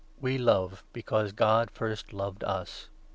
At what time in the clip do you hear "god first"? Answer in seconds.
1.31-2.11